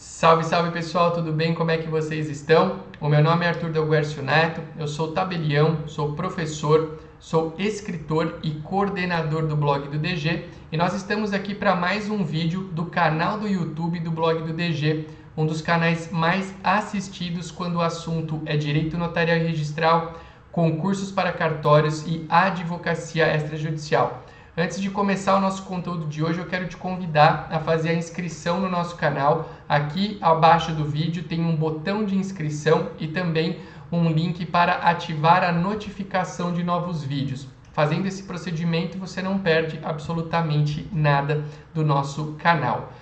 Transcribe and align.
Salve, 0.00 0.44
salve 0.44 0.70
pessoal, 0.70 1.10
tudo 1.10 1.32
bem? 1.32 1.52
Como 1.52 1.72
é 1.72 1.76
que 1.76 1.88
vocês 1.88 2.30
estão? 2.30 2.84
O 3.00 3.08
meu 3.08 3.20
nome 3.20 3.44
é 3.44 3.48
Arthur 3.48 3.70
Delguercio 3.70 4.22
Neto, 4.22 4.62
eu 4.78 4.86
sou 4.86 5.10
tabelião, 5.10 5.88
sou 5.88 6.12
professor, 6.12 7.00
sou 7.18 7.52
escritor 7.58 8.38
e 8.44 8.52
coordenador 8.52 9.48
do 9.48 9.56
blog 9.56 9.88
do 9.88 9.98
DG 9.98 10.44
e 10.70 10.76
nós 10.76 10.94
estamos 10.94 11.32
aqui 11.32 11.52
para 11.52 11.74
mais 11.74 12.08
um 12.08 12.22
vídeo 12.22 12.62
do 12.72 12.86
canal 12.86 13.40
do 13.40 13.48
YouTube 13.48 13.98
do 13.98 14.12
blog 14.12 14.40
do 14.44 14.52
DG, 14.52 15.08
um 15.36 15.44
dos 15.44 15.60
canais 15.60 16.12
mais 16.12 16.54
assistidos 16.62 17.50
quando 17.50 17.74
o 17.74 17.82
assunto 17.82 18.40
é 18.46 18.56
direito 18.56 18.96
notarial 18.96 19.38
e 19.38 19.48
registral, 19.48 20.16
concursos 20.52 21.10
para 21.10 21.32
cartórios 21.32 22.06
e 22.06 22.24
advocacia 22.28 23.34
extrajudicial. 23.34 24.22
Antes 24.60 24.80
de 24.80 24.90
começar 24.90 25.36
o 25.36 25.40
nosso 25.40 25.62
conteúdo 25.62 26.06
de 26.06 26.20
hoje, 26.20 26.40
eu 26.40 26.46
quero 26.46 26.66
te 26.66 26.76
convidar 26.76 27.46
a 27.48 27.60
fazer 27.60 27.90
a 27.90 27.94
inscrição 27.94 28.60
no 28.60 28.68
nosso 28.68 28.96
canal. 28.96 29.48
Aqui 29.68 30.18
abaixo 30.20 30.72
do 30.72 30.84
vídeo 30.84 31.22
tem 31.22 31.40
um 31.40 31.54
botão 31.54 32.04
de 32.04 32.16
inscrição 32.16 32.88
e 32.98 33.06
também 33.06 33.60
um 33.92 34.10
link 34.10 34.44
para 34.44 34.72
ativar 34.72 35.44
a 35.44 35.52
notificação 35.52 36.52
de 36.52 36.64
novos 36.64 37.04
vídeos. 37.04 37.46
Fazendo 37.72 38.06
esse 38.06 38.24
procedimento, 38.24 38.98
você 38.98 39.22
não 39.22 39.38
perde 39.38 39.78
absolutamente 39.80 40.88
nada 40.90 41.44
do 41.72 41.84
nosso 41.84 42.34
canal. 42.36 42.92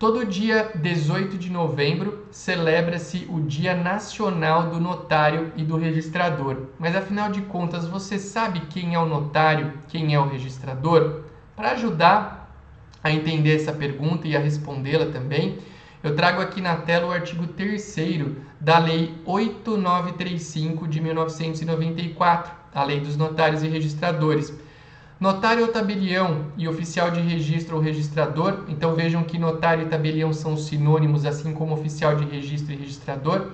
Todo 0.00 0.24
dia 0.24 0.70
18 0.76 1.36
de 1.36 1.52
novembro 1.52 2.24
celebra-se 2.30 3.26
o 3.28 3.38
Dia 3.38 3.74
Nacional 3.74 4.70
do 4.70 4.80
Notário 4.80 5.52
e 5.58 5.62
do 5.62 5.76
Registrador. 5.76 6.68
Mas 6.78 6.96
afinal 6.96 7.30
de 7.30 7.42
contas, 7.42 7.86
você 7.86 8.18
sabe 8.18 8.60
quem 8.70 8.94
é 8.94 8.98
o 8.98 9.04
notário, 9.04 9.74
quem 9.88 10.14
é 10.14 10.18
o 10.18 10.26
registrador? 10.26 11.24
Para 11.54 11.72
ajudar 11.72 12.50
a 13.04 13.10
entender 13.10 13.56
essa 13.56 13.74
pergunta 13.74 14.26
e 14.26 14.34
a 14.34 14.40
respondê-la 14.40 15.12
também, 15.12 15.58
eu 16.02 16.16
trago 16.16 16.40
aqui 16.40 16.62
na 16.62 16.76
tela 16.76 17.08
o 17.08 17.12
artigo 17.12 17.46
3 17.48 17.96
da 18.58 18.78
Lei 18.78 19.14
8935 19.26 20.88
de 20.88 20.98
1994, 20.98 22.54
a 22.74 22.84
Lei 22.84 23.00
dos 23.00 23.18
Notários 23.18 23.62
e 23.62 23.68
Registradores 23.68 24.50
Notário 25.20 25.66
ou 25.66 25.68
tabelião 25.70 26.46
e 26.56 26.66
oficial 26.66 27.10
de 27.10 27.20
registro 27.20 27.76
ou 27.76 27.82
registrador, 27.82 28.64
então 28.68 28.94
vejam 28.94 29.22
que 29.22 29.38
notário 29.38 29.84
e 29.84 29.88
tabelião 29.90 30.32
são 30.32 30.56
sinônimos, 30.56 31.26
assim 31.26 31.52
como 31.52 31.74
oficial 31.74 32.16
de 32.16 32.24
registro 32.24 32.72
e 32.72 32.76
registrador, 32.76 33.50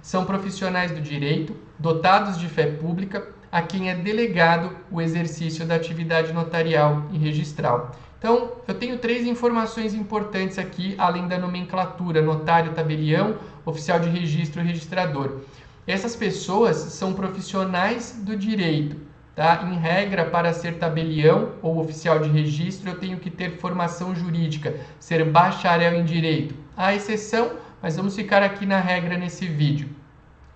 são 0.00 0.24
profissionais 0.24 0.92
do 0.92 1.00
direito, 1.00 1.56
dotados 1.76 2.38
de 2.38 2.46
fé 2.46 2.66
pública, 2.66 3.30
a 3.50 3.60
quem 3.60 3.90
é 3.90 3.96
delegado 3.96 4.70
o 4.92 5.02
exercício 5.02 5.66
da 5.66 5.74
atividade 5.74 6.32
notarial 6.32 7.06
e 7.10 7.18
registral. 7.18 7.96
Então, 8.16 8.52
eu 8.68 8.74
tenho 8.74 8.96
três 8.98 9.26
informações 9.26 9.94
importantes 9.94 10.56
aqui, 10.56 10.94
além 10.98 11.26
da 11.26 11.36
nomenclatura: 11.36 12.22
notário, 12.22 12.74
tabelião, 12.74 13.38
oficial 13.64 13.98
de 13.98 14.08
registro 14.08 14.60
e 14.60 14.64
registrador. 14.64 15.40
Essas 15.84 16.14
pessoas 16.14 16.76
são 16.76 17.12
profissionais 17.12 18.20
do 18.22 18.36
direito, 18.36 19.07
Tá? 19.38 19.62
Em 19.62 19.78
regra, 19.78 20.24
para 20.24 20.52
ser 20.52 20.78
tabelião 20.80 21.52
ou 21.62 21.78
oficial 21.78 22.18
de 22.18 22.28
registro, 22.28 22.90
eu 22.90 22.98
tenho 22.98 23.20
que 23.20 23.30
ter 23.30 23.56
formação 23.58 24.12
jurídica, 24.12 24.74
ser 24.98 25.24
bacharel 25.24 25.94
em 25.94 26.04
direito. 26.04 26.56
Há 26.76 26.92
exceção, 26.92 27.52
mas 27.80 27.94
vamos 27.94 28.16
ficar 28.16 28.42
aqui 28.42 28.66
na 28.66 28.80
regra 28.80 29.16
nesse 29.16 29.46
vídeo. 29.46 29.90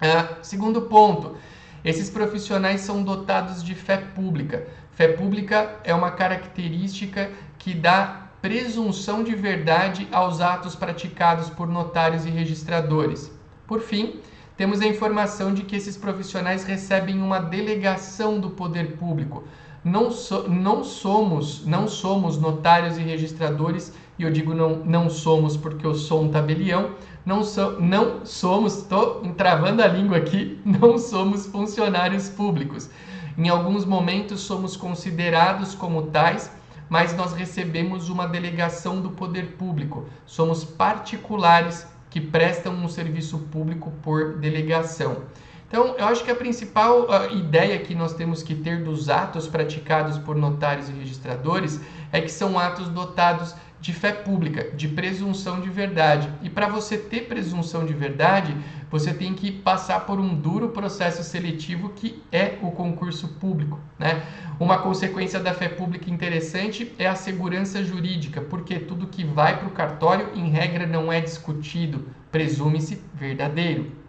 Ah, 0.00 0.36
segundo 0.42 0.82
ponto, 0.82 1.36
esses 1.84 2.08
profissionais 2.08 2.82
são 2.82 3.02
dotados 3.02 3.64
de 3.64 3.74
fé 3.74 3.96
pública. 3.96 4.68
Fé 4.92 5.08
pública 5.08 5.74
é 5.82 5.92
uma 5.92 6.12
característica 6.12 7.32
que 7.58 7.74
dá 7.74 8.28
presunção 8.40 9.24
de 9.24 9.34
verdade 9.34 10.06
aos 10.12 10.40
atos 10.40 10.76
praticados 10.76 11.50
por 11.50 11.66
notários 11.66 12.24
e 12.24 12.30
registradores. 12.30 13.28
Por 13.66 13.80
fim, 13.80 14.20
temos 14.58 14.80
a 14.80 14.86
informação 14.88 15.54
de 15.54 15.62
que 15.62 15.76
esses 15.76 15.96
profissionais 15.96 16.64
recebem 16.64 17.22
uma 17.22 17.38
delegação 17.38 18.40
do 18.40 18.50
poder 18.50 18.96
público. 18.96 19.44
Não, 19.84 20.10
so, 20.10 20.48
não 20.48 20.82
somos 20.82 21.64
não 21.64 21.86
somos 21.86 22.36
notários 22.36 22.98
e 22.98 23.02
registradores, 23.02 23.92
e 24.18 24.24
eu 24.24 24.32
digo 24.32 24.52
não, 24.52 24.78
não 24.84 25.08
somos 25.08 25.56
porque 25.56 25.86
eu 25.86 25.94
sou 25.94 26.24
um 26.24 26.28
tabelião, 26.32 26.90
não, 27.24 27.44
so, 27.44 27.80
não 27.80 28.26
somos, 28.26 28.78
estou 28.78 29.24
entravando 29.24 29.80
a 29.80 29.86
língua 29.86 30.16
aqui, 30.16 30.60
não 30.66 30.98
somos 30.98 31.46
funcionários 31.46 32.28
públicos. 32.28 32.90
Em 33.38 33.48
alguns 33.48 33.84
momentos 33.84 34.40
somos 34.40 34.76
considerados 34.76 35.72
como 35.72 36.08
tais, 36.08 36.50
mas 36.88 37.16
nós 37.16 37.32
recebemos 37.32 38.08
uma 38.08 38.26
delegação 38.26 39.00
do 39.00 39.10
poder 39.10 39.52
público. 39.52 40.06
Somos 40.26 40.64
particulares 40.64 41.86
que 42.10 42.20
prestam 42.20 42.72
um 42.74 42.88
serviço 42.88 43.38
público 43.50 43.92
por 44.02 44.38
delegação. 44.38 45.24
Então, 45.68 45.94
eu 45.98 46.06
acho 46.06 46.24
que 46.24 46.30
a 46.30 46.34
principal 46.34 47.02
uh, 47.02 47.36
ideia 47.36 47.78
que 47.78 47.94
nós 47.94 48.14
temos 48.14 48.42
que 48.42 48.54
ter 48.54 48.82
dos 48.82 49.10
atos 49.10 49.46
praticados 49.46 50.16
por 50.16 50.34
notários 50.34 50.88
e 50.88 50.92
registradores 50.92 51.78
é 52.10 52.22
que 52.22 52.30
são 52.30 52.58
atos 52.58 52.88
dotados 52.88 53.54
de 53.80 53.92
fé 53.92 54.10
pública, 54.10 54.70
de 54.74 54.88
presunção 54.88 55.60
de 55.60 55.68
verdade. 55.68 56.32
E 56.42 56.48
para 56.48 56.68
você 56.68 56.96
ter 56.96 57.28
presunção 57.28 57.84
de 57.84 57.92
verdade, 57.92 58.56
você 58.90 59.12
tem 59.12 59.34
que 59.34 59.52
passar 59.52 60.00
por 60.00 60.18
um 60.18 60.34
duro 60.34 60.70
processo 60.70 61.22
seletivo 61.22 61.90
que 61.90 62.22
é 62.32 62.58
o 62.62 62.70
concurso 62.70 63.28
público. 63.28 63.78
Né? 63.98 64.22
Uma 64.58 64.78
consequência 64.78 65.38
da 65.38 65.52
fé 65.52 65.68
pública 65.68 66.10
interessante 66.10 66.92
é 66.98 67.06
a 67.06 67.14
segurança 67.14 67.84
jurídica, 67.84 68.40
porque 68.40 68.78
tudo 68.78 69.06
que 69.06 69.22
vai 69.22 69.58
para 69.58 69.68
o 69.68 69.72
cartório, 69.72 70.30
em 70.34 70.48
regra, 70.48 70.86
não 70.86 71.12
é 71.12 71.20
discutido, 71.20 72.08
presume-se 72.32 73.00
verdadeiro. 73.14 74.07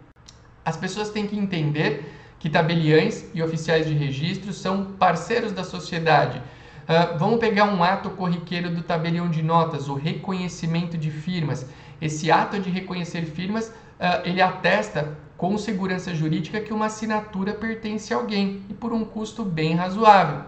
As 0.64 0.76
pessoas 0.76 1.10
têm 1.10 1.26
que 1.26 1.38
entender 1.38 2.12
que 2.38 2.48
tabeliães 2.48 3.26
e 3.34 3.42
oficiais 3.42 3.86
de 3.86 3.94
registro 3.94 4.52
são 4.52 4.92
parceiros 4.92 5.52
da 5.52 5.64
sociedade 5.64 6.42
Uh, 6.90 7.16
vamos 7.16 7.38
pegar 7.38 7.66
um 7.66 7.84
ato 7.84 8.10
corriqueiro 8.10 8.68
do 8.68 8.82
tabelião 8.82 9.30
de 9.30 9.44
notas, 9.44 9.88
o 9.88 9.94
reconhecimento 9.94 10.98
de 10.98 11.08
firmas. 11.08 11.64
Esse 12.02 12.32
ato 12.32 12.58
de 12.58 12.68
reconhecer 12.68 13.26
firmas, 13.26 13.68
uh, 13.68 14.24
ele 14.24 14.42
atesta 14.42 15.16
com 15.36 15.56
segurança 15.56 16.12
jurídica 16.12 16.60
que 16.60 16.72
uma 16.72 16.86
assinatura 16.86 17.54
pertence 17.54 18.12
a 18.12 18.16
alguém 18.16 18.64
e 18.68 18.74
por 18.74 18.92
um 18.92 19.04
custo 19.04 19.44
bem 19.44 19.76
razoável. 19.76 20.42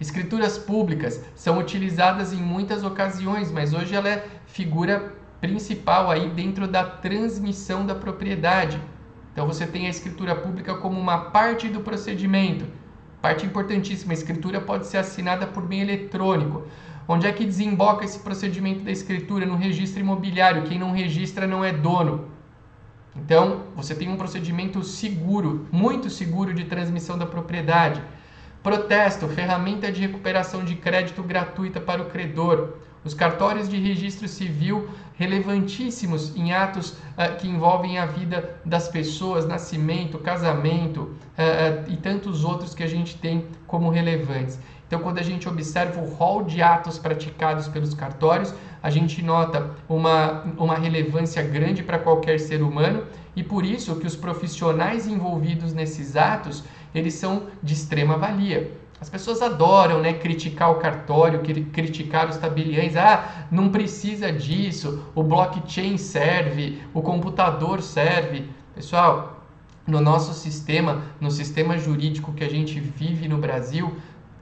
Escrituras 0.00 0.56
públicas 0.56 1.22
são 1.34 1.58
utilizadas 1.58 2.32
em 2.32 2.40
muitas 2.40 2.82
ocasiões, 2.82 3.50
mas 3.52 3.74
hoje 3.74 3.94
ela 3.94 4.08
é 4.08 4.26
figura 4.46 5.12
principal 5.38 6.10
aí 6.10 6.30
dentro 6.30 6.66
da 6.66 6.82
transmissão 6.82 7.84
da 7.84 7.94
propriedade. 7.94 8.80
Então 9.34 9.46
você 9.46 9.66
tem 9.66 9.86
a 9.86 9.90
escritura 9.90 10.34
pública 10.34 10.74
como 10.76 10.98
uma 10.98 11.18
parte 11.30 11.68
do 11.68 11.80
procedimento 11.80 12.64
Parte 13.24 13.46
importantíssima: 13.46 14.12
a 14.12 14.20
escritura 14.20 14.60
pode 14.60 14.86
ser 14.86 14.98
assinada 14.98 15.46
por 15.46 15.66
meio 15.66 15.84
eletrônico. 15.84 16.64
Onde 17.08 17.26
é 17.26 17.32
que 17.32 17.46
desemboca 17.46 18.04
esse 18.04 18.18
procedimento 18.18 18.84
da 18.84 18.90
escritura? 18.90 19.46
No 19.46 19.56
registro 19.56 20.00
imobiliário. 20.00 20.64
Quem 20.64 20.78
não 20.78 20.92
registra 20.92 21.46
não 21.46 21.64
é 21.64 21.72
dono. 21.72 22.26
Então, 23.16 23.62
você 23.74 23.94
tem 23.94 24.10
um 24.10 24.18
procedimento 24.18 24.82
seguro, 24.82 25.66
muito 25.72 26.10
seguro 26.10 26.52
de 26.52 26.64
transmissão 26.64 27.16
da 27.16 27.24
propriedade. 27.24 28.02
Protesto, 28.64 29.28
ferramenta 29.28 29.92
de 29.92 30.00
recuperação 30.00 30.64
de 30.64 30.74
crédito 30.74 31.22
gratuita 31.22 31.82
para 31.82 32.00
o 32.00 32.06
credor. 32.06 32.78
Os 33.04 33.12
cartórios 33.12 33.68
de 33.68 33.76
registro 33.76 34.26
civil 34.26 34.88
relevantíssimos 35.18 36.34
em 36.34 36.54
atos 36.54 36.92
uh, 36.92 37.36
que 37.38 37.46
envolvem 37.46 37.98
a 37.98 38.06
vida 38.06 38.56
das 38.64 38.88
pessoas, 38.88 39.46
nascimento, 39.46 40.18
casamento 40.18 41.00
uh, 41.00 41.10
uh, 41.10 41.92
e 41.92 41.96
tantos 41.98 42.42
outros 42.42 42.74
que 42.74 42.82
a 42.82 42.86
gente 42.86 43.18
tem 43.18 43.44
como 43.66 43.90
relevantes. 43.90 44.58
Então, 44.86 44.98
quando 45.00 45.18
a 45.18 45.22
gente 45.22 45.46
observa 45.46 46.00
o 46.00 46.08
rol 46.08 46.42
de 46.42 46.62
atos 46.62 46.98
praticados 46.98 47.68
pelos 47.68 47.92
cartórios, 47.92 48.54
a 48.82 48.88
gente 48.88 49.20
nota 49.22 49.72
uma, 49.86 50.42
uma 50.56 50.76
relevância 50.76 51.42
grande 51.42 51.82
para 51.82 51.98
qualquer 51.98 52.40
ser 52.40 52.62
humano 52.62 53.02
e 53.36 53.42
por 53.42 53.64
isso 53.64 53.96
que 53.96 54.06
os 54.06 54.14
profissionais 54.14 55.06
envolvidos 55.06 55.72
nesses 55.72 56.16
atos, 56.16 56.62
eles 56.94 57.14
são 57.14 57.48
de 57.62 57.74
extrema 57.74 58.16
valia. 58.16 58.72
As 59.00 59.10
pessoas 59.10 59.42
adoram 59.42 60.00
né, 60.00 60.14
criticar 60.14 60.70
o 60.70 60.76
cartório, 60.76 61.40
criticar 61.72 62.30
os 62.30 62.38
tabeliães. 62.38 62.96
Ah, 62.96 63.46
não 63.50 63.68
precisa 63.68 64.32
disso, 64.32 65.04
o 65.14 65.22
blockchain 65.22 65.98
serve, 65.98 66.82
o 66.94 67.02
computador 67.02 67.82
serve. 67.82 68.48
Pessoal, 68.74 69.44
no 69.86 70.00
nosso 70.00 70.32
sistema, 70.32 71.02
no 71.20 71.30
sistema 71.30 71.76
jurídico 71.76 72.32
que 72.32 72.44
a 72.44 72.48
gente 72.48 72.80
vive 72.80 73.28
no 73.28 73.36
Brasil, 73.36 73.94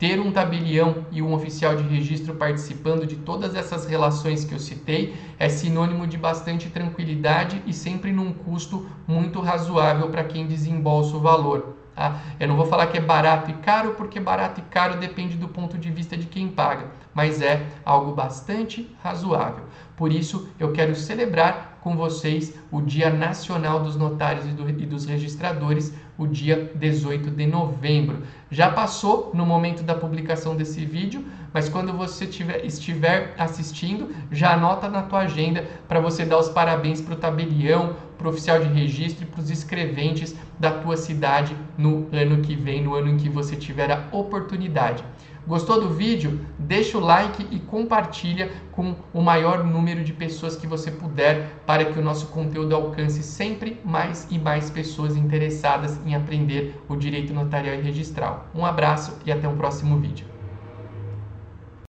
ter 0.03 0.19
um 0.19 0.33
tabelião 0.33 1.07
e 1.13 1.23
um 1.23 1.33
oficial 1.33 1.77
de 1.77 1.85
registro 1.85 2.35
participando 2.35 3.07
de 3.07 3.15
todas 3.15 3.55
essas 3.55 3.87
relações 3.87 4.45
que 4.45 4.53
eu 4.53 4.59
citei 4.59 5.15
é 5.39 5.49
sinônimo 5.49 6.09
de 6.09 6.19
bastante 6.19 6.69
tranquilidade 6.71 7.63
e 7.69 7.73
sempre 7.73 8.11
num 8.11 8.33
custo 8.33 8.85
muito 9.07 9.41
razoável 9.41 10.11
para 10.11 10.25
quem 10.25 10.45
desembolsa 10.45 11.17
o 11.17 11.21
valor. 11.21 11.77
Tá? 11.95 12.21
Eu 12.41 12.49
não 12.49 12.57
vou 12.57 12.67
falar 12.67 12.89
que 12.89 12.99
é 12.99 13.01
barato 13.01 13.53
e 13.53 13.55
caro, 13.55 13.95
porque 13.95 14.19
barato 14.19 14.61
e 14.61 14.65
caro 14.65 14.99
depende 14.99 15.37
do 15.37 15.47
ponto 15.47 15.79
de 15.79 15.89
vista 15.89 16.17
de 16.17 16.27
quem 16.27 16.49
paga, 16.49 16.91
mas 17.15 17.41
é 17.41 17.65
algo 17.85 18.13
bastante 18.13 18.93
razoável. 19.05 19.67
Por 19.97 20.13
isso, 20.13 20.49
eu 20.59 20.73
quero 20.73 20.97
celebrar 20.97 21.72
com 21.83 21.97
vocês 21.97 22.55
o 22.71 22.81
Dia 22.81 23.11
Nacional 23.11 23.83
dos 23.83 23.97
Notários 23.97 24.47
e 24.47 24.87
dos 24.87 25.05
Registradores, 25.05 25.93
o 26.17 26.27
dia 26.27 26.71
18 26.75 27.31
de 27.31 27.47
novembro. 27.47 28.23
Já 28.51 28.71
passou 28.71 29.33
no 29.35 29.45
momento 29.45 29.83
da 29.83 29.95
publicação 29.95 30.55
desse 30.55 30.85
vídeo, 30.85 31.25
mas 31.53 31.69
quando 31.69 31.93
você 31.93 32.27
tiver, 32.27 32.65
estiver 32.65 33.35
assistindo, 33.37 34.15
já 34.31 34.55
anota 34.55 34.89
na 34.89 35.03
tua 35.03 35.21
agenda 35.21 35.67
para 35.89 36.01
você 36.01 36.25
dar 36.25 36.39
os 36.39 36.49
parabéns 36.49 37.01
para 37.01 37.15
o 37.15 37.17
tabelião, 37.19 37.97
para 38.17 38.29
o 38.29 38.31
oficial 38.31 38.61
de 38.61 38.69
registro 38.69 39.25
e 39.25 39.27
para 39.27 39.41
os 39.41 39.51
escreventes 39.51 40.37
da 40.59 40.71
tua 40.71 40.97
cidade 40.97 41.57
no 41.77 42.09
ano 42.13 42.41
que 42.43 42.55
vem, 42.55 42.83
no 42.83 42.95
ano 42.95 43.11
em 43.11 43.17
que 43.17 43.29
você 43.29 43.57
tiver 43.57 43.91
a 43.91 44.05
oportunidade. 44.13 45.03
Gostou 45.47 45.81
do 45.81 45.89
vídeo? 45.89 46.41
Deixa 46.57 46.97
o 46.97 47.01
like 47.01 47.47
e 47.51 47.59
compartilha 47.59 48.53
com 48.71 48.95
o 49.13 49.21
maior 49.21 49.65
número 49.65 50.05
de 50.05 50.13
pessoas 50.13 50.57
que 50.57 50.69
você 50.69 50.91
puder 50.91 51.61
para 51.67 51.85
que 51.85 51.99
o 51.99 52.03
nosso 52.03 52.29
conteúdo 52.29 52.75
alcance 52.75 53.23
sempre 53.23 53.81
mais 53.85 54.27
e 54.31 54.39
mais 54.39 54.71
pessoas 54.71 55.17
interessadas 55.17 55.99
em 56.07 56.15
aprender 56.15 56.81
o 56.89 56.95
direito 56.95 57.35
notarial 57.35 57.75
e 57.75 57.81
registral. 57.81 58.47
Um 58.55 58.65
abraço 58.65 59.19
e 59.27 59.33
até 59.33 59.49
o 59.49 59.57
próximo 59.57 59.99
vídeo. 59.99 60.32